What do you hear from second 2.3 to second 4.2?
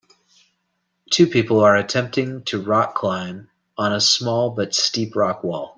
to rock climb on a